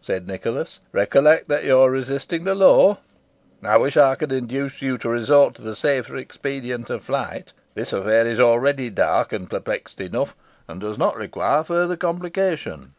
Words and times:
said 0.00 0.28
Nicholas. 0.28 0.78
"Recollect 0.92 1.48
that 1.48 1.64
you 1.64 1.80
are 1.80 1.90
resisting 1.90 2.44
the 2.44 2.54
law. 2.54 2.98
I 3.60 3.76
wish 3.76 3.96
I 3.96 4.14
could 4.14 4.30
induce 4.30 4.80
you 4.80 4.98
to 4.98 5.08
resort 5.08 5.56
to 5.56 5.62
the 5.62 5.74
safer 5.74 6.14
expedient 6.14 6.90
of 6.90 7.02
flight. 7.02 7.52
This 7.74 7.92
affair 7.92 8.24
is 8.24 8.38
already 8.38 8.88
dark 8.88 9.32
and 9.32 9.50
perplexed 9.50 10.00
enough, 10.00 10.36
and 10.68 10.80
does 10.80 10.96
not 10.96 11.16
require 11.16 11.64
further 11.64 11.96
complication. 11.96 12.94